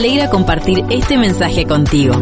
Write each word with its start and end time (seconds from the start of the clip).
Alegra 0.00 0.30
compartir 0.30 0.86
este 0.88 1.18
mensaje 1.18 1.66
contigo. 1.66 2.14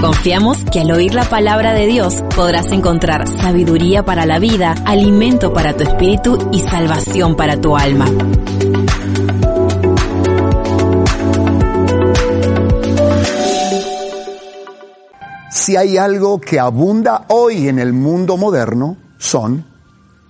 Confiamos 0.00 0.58
que 0.70 0.78
al 0.78 0.92
oír 0.92 1.14
la 1.14 1.28
palabra 1.28 1.72
de 1.72 1.86
Dios 1.86 2.22
podrás 2.36 2.70
encontrar 2.70 3.26
sabiduría 3.26 4.04
para 4.04 4.24
la 4.24 4.38
vida, 4.38 4.76
alimento 4.86 5.52
para 5.52 5.76
tu 5.76 5.82
espíritu 5.82 6.48
y 6.52 6.60
salvación 6.60 7.34
para 7.34 7.60
tu 7.60 7.76
alma. 7.76 8.06
Si 15.50 15.74
hay 15.74 15.96
algo 15.96 16.40
que 16.40 16.60
abunda 16.60 17.24
hoy 17.30 17.66
en 17.66 17.80
el 17.80 17.92
mundo 17.92 18.36
moderno, 18.36 18.96
son 19.18 19.66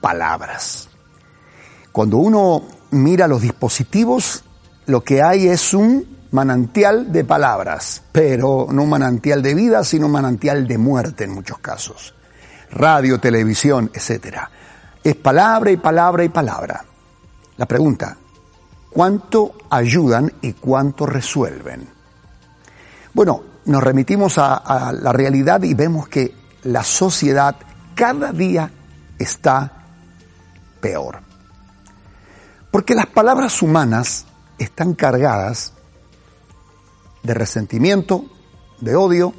palabras. 0.01 0.89
Cuando 1.93 2.17
uno 2.17 2.63
mira 2.93 3.29
los 3.29 3.43
dispositivos, 3.43 4.43
lo 4.87 5.05
que 5.05 5.21
hay 5.21 5.49
es 5.49 5.75
un 5.75 6.18
manantial 6.31 7.11
de 7.11 7.25
palabras, 7.25 8.03
pero 8.13 8.67
no 8.71 8.83
un 8.83 8.91
manantial 8.91 9.43
de 9.43 9.55
vida, 9.55 9.85
sino 9.85 10.07
un 10.07 10.13
manantial 10.13 10.67
de 10.67 10.79
muerte 10.79 11.25
en 11.25 11.33
muchos 11.33 11.59
casos. 11.59 12.15
Radio, 12.71 13.19
televisión, 13.19 13.91
etcétera. 13.93 14.51
Es 15.03 15.17
palabra 15.17 15.71
y 15.71 15.77
palabra 15.79 16.25
y 16.25 16.29
palabra. 16.29 16.85
La 17.57 17.67
pregunta, 17.67 18.17
¿cuánto 18.91 19.55
ayudan 19.71 20.31
y 20.43 20.53
cuánto 20.53 21.07
resuelven? 21.07 21.89
Bueno, 23.15 23.43
nos 23.65 23.83
remitimos 23.83 24.39
a, 24.39 24.57
a 24.57 24.93
la 24.93 25.13
realidad 25.13 25.63
y 25.63 25.75
vemos 25.75 26.09
que 26.09 26.35
la 26.65 26.85
sociedad 26.85 27.57
cada 27.95 28.33
día 28.33 28.71
está 29.19 29.73
peor. 30.81 31.21
Porque 32.71 32.95
las 32.95 33.07
palabras 33.07 33.63
humanas 33.63 34.27
están 34.59 34.93
cargadas 34.95 35.73
de 37.23 37.35
resentimiento, 37.35 38.25
de 38.81 38.95
odio 38.97 39.35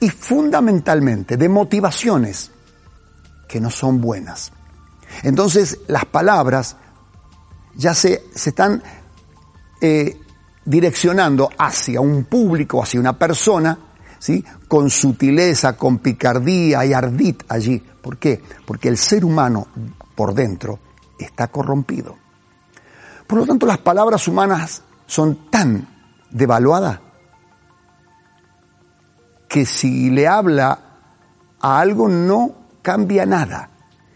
y 0.00 0.10
fundamentalmente 0.10 1.36
de 1.36 1.48
motivaciones 1.48 2.50
que 3.48 3.60
no 3.60 3.70
son 3.70 4.00
buenas. 4.00 4.52
Entonces 5.22 5.78
las 5.86 6.04
palabras 6.04 6.76
ya 7.74 7.94
se, 7.94 8.24
se 8.34 8.50
están 8.50 8.82
eh, 9.80 10.20
direccionando 10.64 11.50
hacia 11.58 12.00
un 12.00 12.24
público, 12.24 12.82
hacia 12.82 13.00
una 13.00 13.18
persona, 13.18 13.78
¿sí? 14.18 14.44
con 14.66 14.90
sutileza, 14.90 15.76
con 15.76 15.98
picardía 15.98 16.84
y 16.84 16.92
ardid 16.92 17.36
allí. 17.48 17.78
¿Por 17.78 18.18
qué? 18.18 18.42
Porque 18.64 18.88
el 18.88 18.98
ser 18.98 19.24
humano 19.24 19.68
por 20.14 20.34
dentro 20.34 20.78
está 21.18 21.48
corrompido. 21.48 22.16
Por 23.26 23.38
lo 23.40 23.46
tanto, 23.46 23.66
las 23.66 23.78
palabras 23.78 24.26
humanas 24.28 24.82
son 25.06 25.50
tan 25.50 25.95
devaluadas 26.30 27.00
que 29.48 29.64
si 29.64 30.10
le 30.10 30.26
habla 30.28 30.78
a 31.60 31.78
algo 31.80 32.08
no 32.08 32.52
cambia 32.82 33.24
nada. 33.26 33.70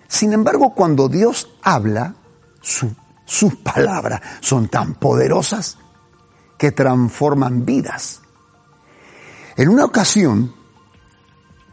Sin 0.08 0.32
embargo, 0.32 0.74
cuando 0.74 1.08
Dios 1.08 1.48
habla, 1.62 2.14
su- 2.60 2.94
sus 3.24 3.54
palabras 3.56 4.20
son 4.40 4.68
tan 4.68 4.94
poderosas 4.94 5.78
que 6.58 6.72
transforman 6.72 7.64
vidas. 7.64 8.20
En 9.56 9.68
una 9.68 9.84
ocasión, 9.84 10.52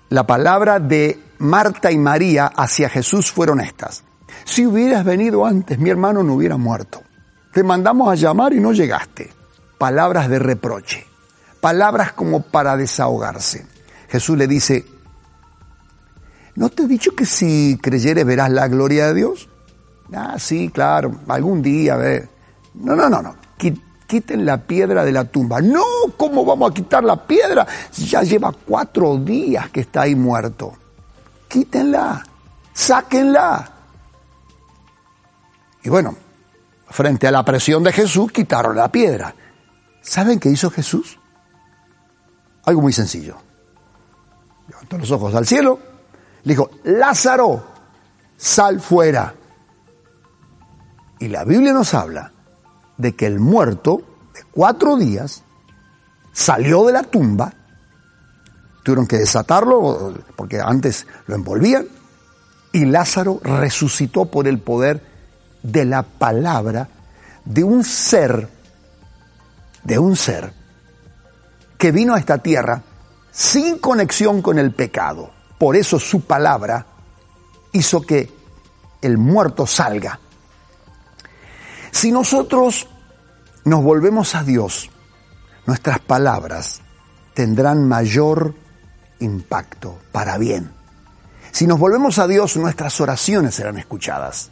la 0.10 0.26
palabra 0.26 0.80
de 0.80 1.22
Marta 1.40 1.92
y 1.92 1.98
María 1.98 2.46
hacia 2.46 2.90
Jesús 2.90 3.32
fueron 3.32 3.60
estas. 3.60 4.04
Si 4.46 4.66
hubieras 4.66 5.04
venido 5.04 5.46
antes, 5.46 5.78
mi 5.80 5.90
hermano 5.90 6.24
no 6.24 6.34
hubiera 6.36 6.58
muerto. 6.58 7.02
Te 7.54 7.64
mandamos 7.64 8.10
a 8.10 8.16
llamar 8.16 8.54
y 8.54 8.60
no 8.60 8.72
llegaste. 8.72 9.32
Palabras 9.78 10.30
de 10.30 10.40
reproche, 10.40 11.06
palabras 11.62 12.14
como 12.14 12.42
para 12.42 12.76
desahogarse. 12.78 13.66
Jesús 14.10 14.38
le 14.38 14.48
dice, 14.48 14.86
¿no 16.56 16.70
te 16.70 16.84
he 16.84 16.88
dicho 16.88 17.16
que 17.16 17.26
si 17.26 17.78
creyeres 17.82 18.26
verás 18.26 18.50
la 18.50 18.68
gloria 18.68 19.08
de 19.08 19.14
Dios? 19.14 19.50
Ah, 20.14 20.36
sí, 20.40 20.70
claro, 20.70 21.12
algún 21.28 21.62
día, 21.62 21.94
a 21.94 21.98
ver. 21.98 22.30
No, 22.76 22.96
no, 22.96 23.10
no, 23.10 23.22
no. 23.22 23.36
Qui- 23.60 23.82
Quiten 24.08 24.46
la 24.46 24.58
piedra 24.58 25.04
de 25.04 25.12
la 25.12 25.26
tumba. 25.26 25.60
No, 25.60 25.84
¿cómo 26.16 26.46
vamos 26.46 26.72
a 26.72 26.74
quitar 26.74 27.04
la 27.04 27.22
piedra? 27.28 27.68
Ya 27.98 28.22
lleva 28.24 28.54
cuatro 28.54 29.18
días 29.18 29.70
que 29.70 29.82
está 29.82 30.04
ahí 30.04 30.16
muerto. 30.16 30.72
Quítenla, 31.50 32.26
sáquenla. 32.74 33.70
Y 35.84 35.90
bueno, 35.90 36.16
frente 36.90 37.28
a 37.28 37.32
la 37.32 37.44
presión 37.44 37.84
de 37.84 37.92
Jesús, 37.92 38.32
quitaron 38.32 38.78
la 38.78 38.90
piedra. 38.90 39.36
¿Saben 40.08 40.40
qué 40.40 40.50
hizo 40.50 40.72
Jesús? 40.72 41.20
Algo 42.64 42.82
muy 42.82 42.94
sencillo. 42.94 43.36
Levantó 44.70 44.98
los 44.98 45.12
ojos 45.12 45.36
al 45.36 45.46
cielo, 45.46 45.80
le 46.44 46.54
dijo, 46.54 46.70
Lázaro, 46.86 47.66
sal 48.38 48.80
fuera. 48.80 49.34
Y 51.20 51.28
la 51.28 51.44
Biblia 51.44 51.74
nos 51.74 51.94
habla 51.94 52.32
de 52.98 53.16
que 53.16 53.26
el 53.26 53.40
muerto 53.40 54.02
de 54.34 54.44
cuatro 54.50 54.96
días 54.96 55.44
salió 56.32 56.86
de 56.86 56.94
la 56.94 57.04
tumba, 57.04 57.54
tuvieron 58.84 59.08
que 59.08 59.18
desatarlo 59.18 60.14
porque 60.38 60.62
antes 60.62 61.06
lo 61.26 61.36
envolvían, 61.36 61.86
y 62.72 62.86
Lázaro 62.86 63.42
resucitó 63.44 64.26
por 64.26 64.48
el 64.48 64.60
poder 64.60 65.04
de 65.64 65.84
la 65.84 66.04
palabra 66.04 66.88
de 67.44 67.64
un 67.64 67.84
ser, 67.84 68.57
de 69.88 69.98
un 69.98 70.18
ser 70.18 70.52
que 71.78 71.94
vino 71.94 72.14
a 72.14 72.20
esta 72.20 72.40
tierra 72.40 72.84
sin 73.32 73.80
conexión 73.80 74.42
con 74.42 74.60
el 74.60 74.74
pecado. 74.74 75.32
Por 75.58 75.78
eso 75.78 75.98
su 75.98 76.26
palabra 76.26 76.86
hizo 77.72 78.02
que 78.02 78.30
el 79.02 79.18
muerto 79.18 79.66
salga. 79.66 80.20
Si 81.92 82.12
nosotros 82.12 82.90
nos 83.64 83.82
volvemos 83.82 84.36
a 84.36 84.44
Dios, 84.44 84.90
nuestras 85.66 86.00
palabras 86.00 86.82
tendrán 87.34 87.88
mayor 87.88 88.56
impacto 89.20 90.00
para 90.12 90.38
bien. 90.38 90.70
Si 91.52 91.66
nos 91.66 91.80
volvemos 91.80 92.20
a 92.20 92.28
Dios, 92.28 92.58
nuestras 92.58 93.00
oraciones 93.00 93.56
serán 93.56 93.78
escuchadas. 93.78 94.52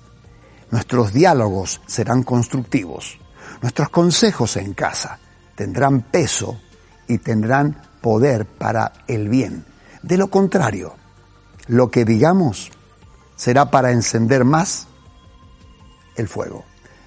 Nuestros 0.71 1.11
diálogos 1.11 1.81
serán 1.87 2.23
constructivos. 2.23 3.19
Nuestros 3.61 3.89
consejos 3.89 4.55
en 4.57 4.73
casa 4.73 5.19
tendrán 5.55 6.01
peso 6.01 6.59
y 7.07 7.17
tendrán 7.17 7.81
poder 8.01 8.45
para 8.45 8.91
el 9.07 9.29
bien. 9.29 9.65
De 10.01 10.17
lo 10.17 10.27
contrario, 10.27 10.95
lo 11.67 11.89
que 11.89 12.05
digamos 12.05 12.71
será 13.35 13.71
para 13.71 13.91
encender 13.91 14.45
más 14.45 14.87
el 16.15 16.27
fuego. 16.27 16.65